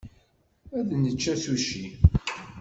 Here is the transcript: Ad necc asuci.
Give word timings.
Ad 0.77 0.89
necc 1.01 1.23
asuci. 1.33 1.83